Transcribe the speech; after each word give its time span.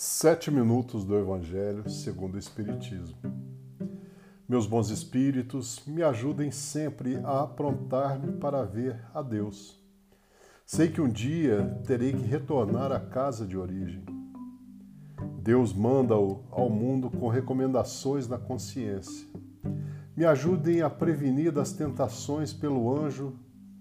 Sete 0.00 0.48
minutos 0.48 1.04
do 1.04 1.18
Evangelho 1.18 1.90
segundo 1.90 2.36
o 2.36 2.38
Espiritismo. 2.38 3.16
Meus 4.48 4.64
bons 4.64 4.90
espíritos, 4.90 5.82
me 5.88 6.04
ajudem 6.04 6.52
sempre 6.52 7.16
a 7.24 7.42
aprontar-me 7.42 8.30
para 8.34 8.62
ver 8.62 9.04
a 9.12 9.20
Deus. 9.20 9.76
Sei 10.64 10.88
que 10.88 11.00
um 11.00 11.08
dia 11.08 11.80
terei 11.84 12.12
que 12.12 12.24
retornar 12.24 12.92
à 12.92 13.00
casa 13.00 13.44
de 13.44 13.58
origem. 13.58 14.06
Deus 15.42 15.72
manda-o 15.72 16.44
ao 16.52 16.70
mundo 16.70 17.10
com 17.10 17.26
recomendações 17.26 18.28
na 18.28 18.38
consciência. 18.38 19.26
Me 20.16 20.24
ajudem 20.24 20.80
a 20.80 20.88
prevenir 20.88 21.50
das 21.50 21.72
tentações 21.72 22.52
pelo 22.52 22.96
anjo 22.96 23.36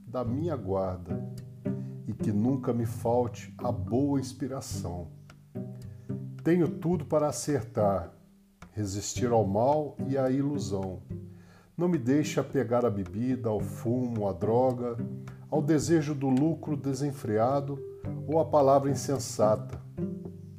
da 0.07 0.25
minha 0.25 0.55
guarda 0.55 1.23
e 2.07 2.13
que 2.13 2.31
nunca 2.31 2.73
me 2.73 2.87
falte 2.87 3.53
a 3.59 3.71
boa 3.71 4.19
inspiração 4.19 5.15
tenho 6.47 6.69
tudo 6.69 7.03
para 7.03 7.27
acertar, 7.27 8.09
resistir 8.71 9.27
ao 9.27 9.45
mal 9.45 9.97
e 10.07 10.17
à 10.17 10.31
ilusão. 10.31 11.01
Não 11.77 11.89
me 11.89 11.97
deixe 11.97 12.39
apegar 12.39 12.85
à 12.85 12.89
bebida, 12.89 13.49
ao 13.49 13.59
fumo, 13.59 14.29
à 14.29 14.31
droga, 14.31 14.95
ao 15.51 15.61
desejo 15.61 16.15
do 16.15 16.29
lucro 16.29 16.77
desenfreado 16.77 17.77
ou 18.25 18.39
à 18.39 18.45
palavra 18.45 18.89
insensata. 18.89 19.77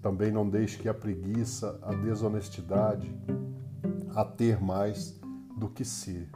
Também 0.03 0.31
não 0.31 0.47
deixe 0.47 0.77
que 0.77 0.91
a 0.91 0.93
preguiça, 0.93 1.81
a 1.81 1.95
desonestidade, 1.95 3.11
a 4.15 4.27
ter 4.27 4.61
mais 4.61 5.19
do 5.57 5.71
que 5.71 5.87
ser. 5.87 6.29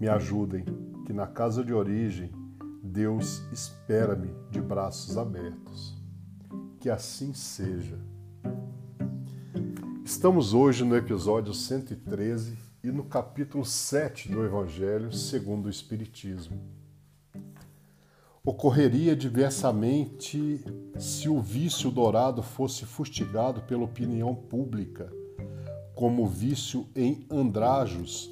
Me 0.00 0.08
ajudem, 0.08 0.64
que 1.06 1.12
na 1.12 1.28
casa 1.28 1.62
de 1.62 1.72
origem 1.72 2.32
Deus 2.82 3.44
espera-me 3.52 4.34
de 4.50 4.60
braços 4.60 5.16
abertos. 5.16 5.96
Que 6.80 6.90
assim 6.90 7.32
seja. 7.32 8.15
Estamos 10.16 10.54
hoje 10.54 10.82
no 10.82 10.96
episódio 10.96 11.52
113 11.52 12.56
e 12.82 12.90
no 12.90 13.04
capítulo 13.04 13.66
7 13.66 14.30
do 14.30 14.42
Evangelho 14.42 15.12
segundo 15.12 15.66
o 15.66 15.70
Espiritismo. 15.70 16.58
Ocorreria 18.42 19.14
diversamente 19.14 20.64
se 20.98 21.28
o 21.28 21.38
vício 21.38 21.90
dourado 21.90 22.42
fosse 22.42 22.86
fustigado 22.86 23.60
pela 23.60 23.84
opinião 23.84 24.34
pública, 24.34 25.12
como 25.94 26.22
o 26.22 26.26
vício 26.26 26.88
em 26.96 27.26
andrajos, 27.30 28.30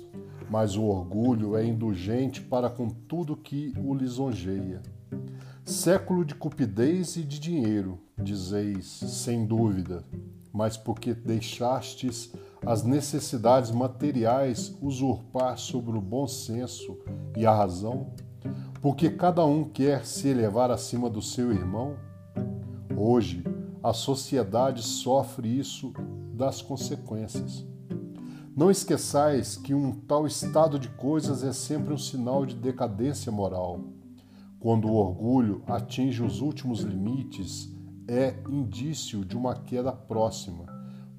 mas 0.48 0.76
o 0.76 0.84
orgulho 0.84 1.54
é 1.54 1.66
indulgente 1.66 2.40
para 2.40 2.70
com 2.70 2.88
tudo 2.88 3.36
que 3.36 3.74
o 3.84 3.94
lisonjeia. 3.94 4.80
Século 5.62 6.24
de 6.24 6.34
cupidez 6.34 7.16
e 7.16 7.22
de 7.22 7.38
dinheiro, 7.38 8.00
dizeis, 8.16 8.86
sem 8.86 9.44
dúvida, 9.44 10.02
mas 10.54 10.76
porque 10.76 11.12
deixastes 11.12 12.32
as 12.64 12.84
necessidades 12.84 13.72
materiais 13.72 14.72
usurpar 14.80 15.58
sobre 15.58 15.98
o 15.98 16.00
bom 16.00 16.28
senso 16.28 16.96
e 17.36 17.44
a 17.44 17.52
razão? 17.52 18.12
Porque 18.80 19.10
cada 19.10 19.44
um 19.44 19.64
quer 19.64 20.06
se 20.06 20.28
elevar 20.28 20.70
acima 20.70 21.10
do 21.10 21.20
seu 21.20 21.50
irmão? 21.50 21.96
Hoje, 22.96 23.42
a 23.82 23.92
sociedade 23.92 24.80
sofre 24.82 25.48
isso 25.58 25.92
das 26.32 26.62
consequências. 26.62 27.66
Não 28.56 28.70
esqueçais 28.70 29.56
que 29.56 29.74
um 29.74 29.90
tal 29.90 30.24
estado 30.24 30.78
de 30.78 30.88
coisas 30.90 31.42
é 31.42 31.52
sempre 31.52 31.92
um 31.92 31.98
sinal 31.98 32.46
de 32.46 32.54
decadência 32.54 33.32
moral. 33.32 33.80
Quando 34.60 34.86
o 34.86 34.94
orgulho 34.94 35.64
atinge 35.66 36.22
os 36.22 36.40
últimos 36.40 36.80
limites, 36.80 37.74
é 38.08 38.34
indício 38.48 39.24
de 39.24 39.36
uma 39.36 39.54
queda 39.54 39.92
próxima, 39.92 40.66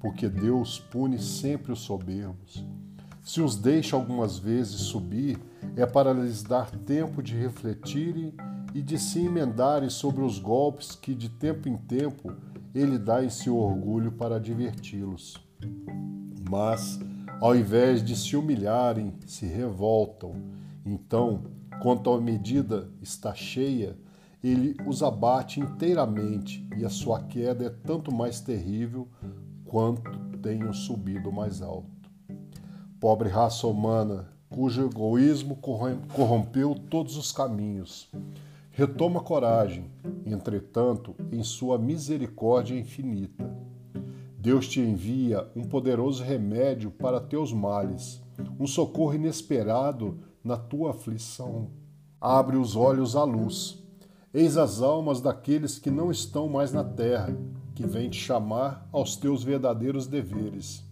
porque 0.00 0.28
Deus 0.28 0.78
pune 0.78 1.18
sempre 1.18 1.72
os 1.72 1.80
soberbos. 1.80 2.64
Se 3.22 3.40
os 3.40 3.56
deixa 3.56 3.96
algumas 3.96 4.38
vezes 4.38 4.80
subir, 4.82 5.38
é 5.74 5.84
para 5.84 6.12
lhes 6.12 6.42
dar 6.42 6.70
tempo 6.70 7.22
de 7.22 7.34
refletirem 7.34 8.32
e 8.72 8.80
de 8.80 8.98
se 8.98 9.24
emendarem 9.24 9.90
sobre 9.90 10.22
os 10.22 10.38
golpes 10.38 10.94
que 10.94 11.14
de 11.14 11.28
tempo 11.28 11.68
em 11.68 11.76
tempo 11.76 12.32
ele 12.74 12.98
dá 12.98 13.24
em 13.24 13.30
seu 13.30 13.56
orgulho 13.56 14.12
para 14.12 14.38
diverti-los. 14.38 15.36
Mas, 16.48 17.00
ao 17.40 17.56
invés 17.56 18.04
de 18.04 18.14
se 18.14 18.36
humilharem, 18.36 19.14
se 19.26 19.46
revoltam. 19.46 20.34
Então, 20.84 21.42
quanto 21.82 22.12
a 22.12 22.20
medida 22.20 22.88
está 23.02 23.34
cheia, 23.34 23.96
ele 24.46 24.76
os 24.86 25.02
abate 25.02 25.58
inteiramente 25.58 26.64
e 26.76 26.84
a 26.84 26.88
sua 26.88 27.20
queda 27.20 27.64
é 27.64 27.70
tanto 27.70 28.14
mais 28.14 28.40
terrível 28.40 29.08
quanto 29.64 30.10
tenham 30.38 30.72
subido 30.72 31.32
mais 31.32 31.60
alto. 31.60 31.90
Pobre 33.00 33.28
raça 33.28 33.66
humana, 33.66 34.28
cujo 34.48 34.86
egoísmo 34.86 35.56
corrompeu 35.56 36.76
todos 36.88 37.16
os 37.16 37.32
caminhos, 37.32 38.08
retoma 38.70 39.20
coragem, 39.20 39.90
entretanto, 40.24 41.16
em 41.32 41.42
sua 41.42 41.76
misericórdia 41.76 42.78
infinita. 42.78 43.52
Deus 44.38 44.68
te 44.68 44.80
envia 44.80 45.50
um 45.56 45.64
poderoso 45.64 46.22
remédio 46.22 46.92
para 46.92 47.20
teus 47.20 47.52
males, 47.52 48.22
um 48.60 48.66
socorro 48.66 49.14
inesperado 49.14 50.20
na 50.44 50.56
tua 50.56 50.90
aflição. 50.90 51.68
Abre 52.20 52.56
os 52.56 52.76
olhos 52.76 53.16
à 53.16 53.24
luz 53.24 53.84
Eis 54.34 54.56
as 54.56 54.82
almas 54.82 55.20
daqueles 55.20 55.78
que 55.78 55.90
não 55.90 56.10
estão 56.10 56.48
mais 56.48 56.72
na 56.72 56.84
terra, 56.84 57.34
que 57.74 57.86
vêm 57.86 58.10
te 58.10 58.18
chamar 58.18 58.86
aos 58.92 59.16
teus 59.16 59.42
verdadeiros 59.42 60.06
deveres. 60.06 60.84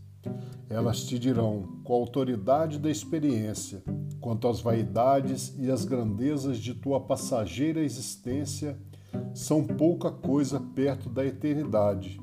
Elas 0.70 1.04
te 1.04 1.18
dirão, 1.18 1.80
com 1.82 1.92
a 1.92 1.96
autoridade 1.96 2.78
da 2.78 2.90
experiência, 2.90 3.82
quanto 4.20 4.48
às 4.48 4.60
vaidades 4.60 5.54
e 5.58 5.70
às 5.70 5.84
grandezas 5.84 6.58
de 6.58 6.74
tua 6.74 7.00
passageira 7.00 7.82
existência, 7.82 8.78
são 9.34 9.64
pouca 9.64 10.10
coisa 10.10 10.60
perto 10.74 11.10
da 11.10 11.26
eternidade. 11.26 12.20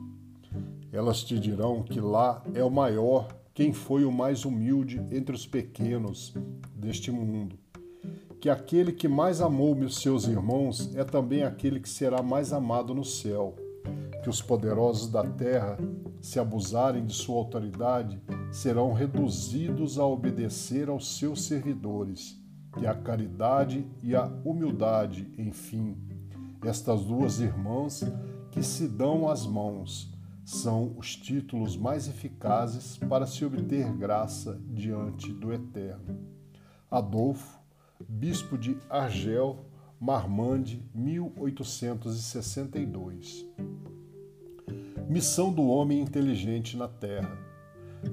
Elas 0.91 1.23
te 1.23 1.37
dirão 1.37 1.83
que 1.83 1.99
lá 1.99 2.41
é 2.53 2.63
o 2.63 2.71
maior 2.71 3.27
quem 3.53 3.73
foi 3.73 4.05
o 4.05 4.11
mais 4.11 4.43
humilde 4.45 5.05
entre 5.11 5.35
os 5.35 5.45
pequenos 5.45 6.33
deste 6.73 7.11
mundo 7.11 7.59
que 8.41 8.49
aquele 8.49 8.91
que 8.91 9.07
mais 9.07 9.39
amou 9.39 9.75
meus 9.75 9.97
seus 9.97 10.27
irmãos 10.27 10.95
é 10.95 11.03
também 11.03 11.43
aquele 11.43 11.79
que 11.79 11.87
será 11.87 12.23
mais 12.23 12.51
amado 12.51 12.91
no 12.91 13.05
céu, 13.05 13.55
que 14.23 14.29
os 14.31 14.41
poderosos 14.41 15.11
da 15.11 15.23
terra, 15.23 15.77
se 16.19 16.39
abusarem 16.39 17.05
de 17.05 17.13
sua 17.13 17.35
autoridade, 17.35 18.19
serão 18.51 18.93
reduzidos 18.93 19.99
a 19.99 20.07
obedecer 20.07 20.89
aos 20.89 21.19
seus 21.19 21.43
servidores, 21.43 22.35
que 22.73 22.87
a 22.87 22.95
caridade 22.95 23.85
e 24.01 24.15
a 24.15 24.25
humildade, 24.43 25.31
enfim, 25.37 25.95
estas 26.65 27.05
duas 27.05 27.39
irmãs 27.39 28.03
que 28.49 28.63
se 28.63 28.87
dão 28.87 29.29
as 29.29 29.45
mãos, 29.45 30.11
são 30.43 30.95
os 30.97 31.15
títulos 31.15 31.77
mais 31.77 32.07
eficazes 32.07 32.97
para 32.97 33.27
se 33.27 33.45
obter 33.45 33.93
graça 33.93 34.59
diante 34.67 35.31
do 35.31 35.53
Eterno. 35.53 36.19
Adolfo 36.89 37.60
bispo 38.07 38.57
de 38.57 38.77
Argel, 38.89 39.65
Marmande, 39.99 40.81
1862. 40.95 43.45
Missão 45.07 45.53
do 45.53 45.67
homem 45.67 45.99
inteligente 45.99 46.75
na 46.75 46.87
terra. 46.87 47.37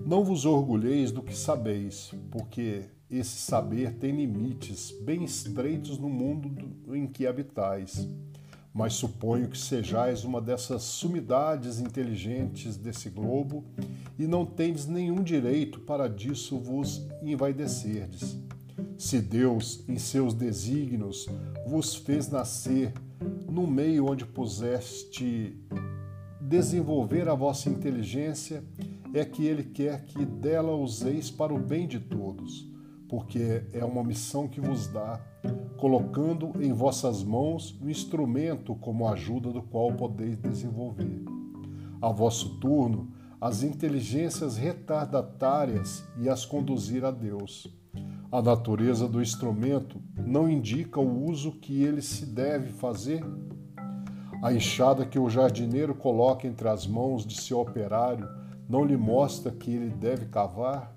Não 0.04 0.22
vos 0.22 0.44
orgulheis 0.44 1.10
do 1.10 1.22
que 1.22 1.34
sabeis, 1.34 2.12
porque 2.30 2.90
esse 3.10 3.38
saber 3.38 3.94
tem 3.94 4.14
limites 4.14 4.94
bem 5.00 5.24
estreitos 5.24 5.98
no 5.98 6.10
mundo 6.10 6.54
em 6.94 7.06
que 7.06 7.26
habitais. 7.26 8.06
Mas 8.74 8.92
suponho 8.94 9.48
que 9.48 9.56
sejais 9.56 10.24
uma 10.24 10.42
dessas 10.42 10.82
sumidades 10.82 11.80
inteligentes 11.80 12.76
desse 12.76 13.08
globo 13.08 13.64
e 14.18 14.26
não 14.26 14.44
tendes 14.44 14.86
nenhum 14.86 15.22
direito 15.22 15.80
para 15.80 16.06
disso 16.06 16.58
vos 16.58 17.02
envaidecerdes 17.22 18.36
se 18.98 19.20
Deus, 19.20 19.84
em 19.88 19.96
seus 19.96 20.34
desígnios, 20.34 21.28
vos 21.64 21.94
fez 21.94 22.28
nascer 22.28 22.92
no 23.48 23.64
meio 23.64 24.10
onde 24.10 24.26
puseste 24.26 25.56
desenvolver 26.40 27.28
a 27.28 27.34
vossa 27.34 27.70
inteligência, 27.70 28.64
é 29.14 29.24
que 29.24 29.46
Ele 29.46 29.62
quer 29.62 30.04
que 30.04 30.24
dela 30.26 30.74
useis 30.74 31.30
para 31.30 31.54
o 31.54 31.58
bem 31.60 31.86
de 31.86 32.00
todos, 32.00 32.68
porque 33.08 33.62
é 33.72 33.84
uma 33.84 34.02
missão 34.02 34.48
que 34.48 34.60
vos 34.60 34.88
dá, 34.88 35.20
colocando 35.76 36.52
em 36.60 36.72
vossas 36.72 37.22
mãos 37.22 37.78
o 37.80 37.88
instrumento 37.88 38.74
como 38.74 39.06
ajuda 39.06 39.52
do 39.52 39.62
qual 39.62 39.92
podeis 39.92 40.36
desenvolver. 40.36 41.22
A 42.02 42.10
vosso 42.10 42.58
turno, 42.58 43.12
as 43.40 43.62
inteligências 43.62 44.56
retardatárias 44.56 46.04
e 46.20 46.28
as 46.28 46.44
conduzir 46.44 47.04
a 47.04 47.12
Deus 47.12 47.72
a 48.30 48.42
natureza 48.42 49.08
do 49.08 49.22
instrumento 49.22 50.00
não 50.14 50.48
indica 50.48 51.00
o 51.00 51.24
uso 51.24 51.52
que 51.52 51.82
ele 51.82 52.02
se 52.02 52.26
deve 52.26 52.72
fazer? 52.72 53.24
A 54.42 54.52
enxada 54.52 55.06
que 55.06 55.18
o 55.18 55.30
jardineiro 55.30 55.94
coloca 55.94 56.46
entre 56.46 56.68
as 56.68 56.86
mãos 56.86 57.26
de 57.26 57.40
seu 57.40 57.58
operário 57.58 58.28
não 58.68 58.84
lhe 58.84 58.96
mostra 58.96 59.50
que 59.50 59.70
ele 59.70 59.88
deve 59.88 60.26
cavar? 60.26 60.94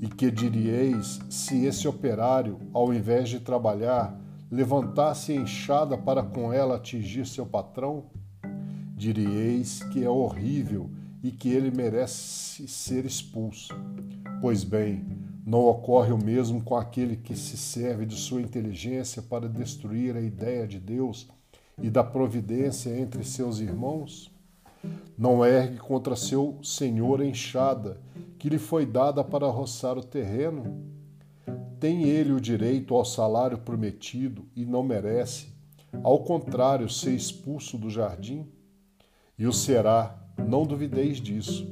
E 0.00 0.06
que 0.06 0.30
dirieis 0.30 1.20
se 1.28 1.64
esse 1.66 1.88
operário, 1.88 2.58
ao 2.72 2.94
invés 2.94 3.28
de 3.28 3.40
trabalhar, 3.40 4.16
levantasse 4.50 5.32
a 5.32 5.36
enxada 5.36 5.98
para 5.98 6.22
com 6.22 6.52
ela 6.52 6.76
atingir 6.76 7.26
seu 7.26 7.44
patrão? 7.44 8.04
Dirieis 8.96 9.82
que 9.92 10.04
é 10.04 10.08
horrível 10.08 10.88
e 11.22 11.32
que 11.32 11.48
ele 11.48 11.70
merece 11.70 12.68
ser 12.68 13.04
expulso. 13.04 13.74
Pois 14.40 14.62
bem, 14.62 15.23
não 15.46 15.66
ocorre 15.66 16.10
o 16.10 16.16
mesmo 16.18 16.62
com 16.62 16.74
aquele 16.74 17.16
que 17.16 17.36
se 17.36 17.56
serve 17.56 18.06
de 18.06 18.16
sua 18.16 18.40
inteligência 18.40 19.20
para 19.20 19.48
destruir 19.48 20.16
a 20.16 20.20
ideia 20.20 20.66
de 20.66 20.80
Deus 20.80 21.28
e 21.82 21.90
da 21.90 22.02
providência 22.02 22.98
entre 22.98 23.22
seus 23.24 23.58
irmãos? 23.60 24.32
Não 25.16 25.44
ergue 25.44 25.76
contra 25.78 26.16
seu 26.16 26.58
senhor 26.62 27.20
a 27.20 27.26
enxada, 27.26 28.00
que 28.38 28.48
lhe 28.48 28.58
foi 28.58 28.86
dada 28.86 29.22
para 29.22 29.46
roçar 29.46 29.98
o 29.98 30.04
terreno? 30.04 30.82
Tem 31.78 32.04
ele 32.04 32.32
o 32.32 32.40
direito 32.40 32.94
ao 32.94 33.04
salário 33.04 33.58
prometido 33.58 34.46
e 34.56 34.64
não 34.64 34.82
merece, 34.82 35.48
ao 36.02 36.24
contrário, 36.24 36.88
ser 36.88 37.14
expulso 37.14 37.76
do 37.76 37.90
jardim? 37.90 38.46
E 39.38 39.46
o 39.46 39.52
será, 39.52 40.18
não 40.38 40.64
duvideis 40.64 41.18
disso, 41.20 41.68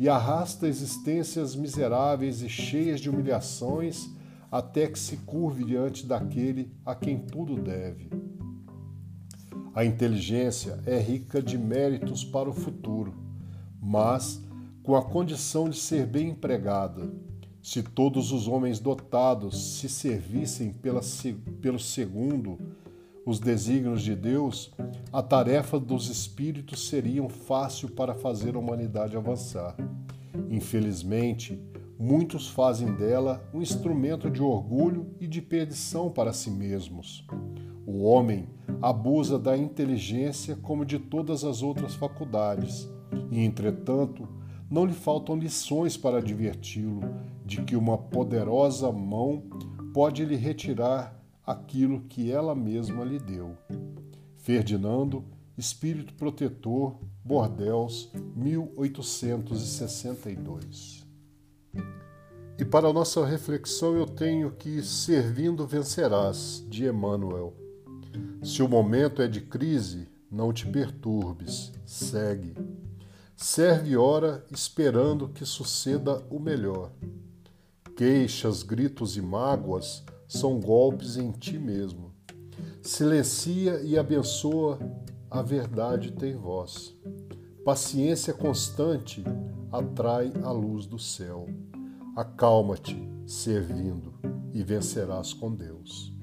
e 0.00 0.08
arrasta 0.08 0.66
existências 0.66 1.54
miseráveis 1.54 2.40
e 2.40 2.48
cheias 2.48 3.00
de 3.00 3.10
humilhações 3.10 4.08
até 4.50 4.86
que 4.86 4.98
se 4.98 5.18
curve 5.18 5.62
diante 5.62 6.06
daquele 6.06 6.72
a 6.86 6.94
quem 6.94 7.18
tudo 7.18 7.54
deve. 7.60 8.08
A 9.74 9.84
inteligência 9.84 10.80
é 10.86 10.98
rica 10.98 11.42
de 11.42 11.58
méritos 11.58 12.24
para 12.24 12.48
o 12.48 12.52
futuro, 12.54 13.14
mas 13.78 14.42
com 14.82 14.96
a 14.96 15.02
condição 15.02 15.68
de 15.68 15.76
ser 15.76 16.06
bem 16.06 16.30
empregada. 16.30 17.12
Se 17.62 17.82
todos 17.82 18.32
os 18.32 18.48
homens 18.48 18.80
dotados 18.80 19.76
se 19.80 19.88
servissem 19.90 20.72
pela, 20.72 21.02
pelo 21.60 21.78
segundo 21.78 22.58
os 23.30 23.38
desígnios 23.38 24.02
de 24.02 24.16
Deus, 24.16 24.72
a 25.12 25.22
tarefa 25.22 25.78
dos 25.78 26.08
espíritos 26.08 26.88
seria 26.88 27.26
fácil 27.28 27.88
para 27.88 28.12
fazer 28.12 28.56
a 28.56 28.58
humanidade 28.58 29.16
avançar. 29.16 29.76
Infelizmente, 30.50 31.56
muitos 31.96 32.48
fazem 32.48 32.92
dela 32.92 33.48
um 33.54 33.62
instrumento 33.62 34.28
de 34.28 34.42
orgulho 34.42 35.14
e 35.20 35.28
de 35.28 35.40
perdição 35.40 36.10
para 36.10 36.32
si 36.32 36.50
mesmos. 36.50 37.24
O 37.86 38.02
homem 38.02 38.48
abusa 38.82 39.38
da 39.38 39.56
inteligência 39.56 40.56
como 40.56 40.84
de 40.84 40.98
todas 40.98 41.44
as 41.44 41.62
outras 41.62 41.94
faculdades, 41.94 42.88
e, 43.30 43.44
entretanto, 43.44 44.28
não 44.68 44.84
lhe 44.84 44.92
faltam 44.92 45.36
lições 45.36 45.96
para 45.96 46.18
adverti-lo 46.18 47.02
de 47.46 47.62
que 47.62 47.76
uma 47.76 47.96
poderosa 47.96 48.90
mão 48.90 49.44
pode 49.94 50.24
lhe 50.24 50.34
retirar 50.34 51.19
aquilo 51.46 52.02
que 52.02 52.30
ela 52.30 52.54
mesma 52.54 53.02
lhe 53.04 53.18
deu. 53.18 53.56
Ferdinando, 54.36 55.24
Espírito 55.56 56.12
Protetor, 56.14 56.98
Bordéus, 57.24 58.12
1862. 58.34 61.06
E 62.58 62.64
para 62.64 62.88
a 62.88 62.92
nossa 62.92 63.24
reflexão 63.24 63.96
eu 63.96 64.06
tenho 64.06 64.50
que 64.50 64.82
Servindo 64.82 65.64
vencerás, 65.66 66.66
de 66.68 66.86
Emmanuel. 66.86 67.54
Se 68.42 68.62
o 68.62 68.68
momento 68.68 69.22
é 69.22 69.28
de 69.28 69.40
crise, 69.40 70.06
não 70.30 70.52
te 70.52 70.66
perturbes, 70.66 71.72
segue. 71.84 72.54
Serve 73.34 73.96
ora 73.96 74.44
esperando 74.50 75.28
que 75.28 75.46
suceda 75.46 76.22
o 76.30 76.38
melhor. 76.38 76.92
Queixas, 77.96 78.62
gritos 78.62 79.16
e 79.16 79.22
mágoas 79.22 80.04
são 80.30 80.60
golpes 80.60 81.16
em 81.16 81.32
ti 81.32 81.58
mesmo. 81.58 82.12
Silencia 82.80 83.80
e 83.82 83.98
abençoa, 83.98 84.78
a 85.28 85.42
verdade 85.42 86.12
tem 86.12 86.36
voz. 86.36 86.96
Paciência 87.64 88.32
constante 88.32 89.24
atrai 89.72 90.32
a 90.44 90.52
luz 90.52 90.86
do 90.86 91.00
céu. 91.00 91.48
Acalma-te, 92.16 92.96
servindo, 93.26 94.14
e 94.54 94.62
vencerás 94.62 95.32
com 95.32 95.52
Deus. 95.52 96.14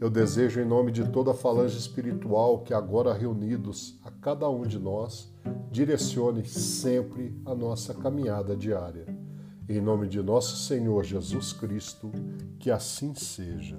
Eu 0.00 0.08
desejo, 0.08 0.60
em 0.60 0.64
nome 0.64 0.92
de 0.92 1.08
toda 1.10 1.32
a 1.32 1.34
falange 1.34 1.76
espiritual 1.76 2.60
que 2.60 2.72
agora 2.72 3.12
reunidos 3.12 3.98
a 4.04 4.12
cada 4.12 4.48
um 4.48 4.62
de 4.62 4.78
nós, 4.78 5.28
direcione 5.72 6.46
sempre 6.46 7.36
a 7.44 7.52
nossa 7.52 7.92
caminhada 7.92 8.56
diária 8.56 9.27
em 9.68 9.80
nome 9.80 10.08
de 10.08 10.22
nosso 10.22 10.56
Senhor 10.56 11.04
Jesus 11.04 11.52
Cristo, 11.52 12.10
que 12.58 12.70
assim 12.70 13.14
seja. 13.14 13.78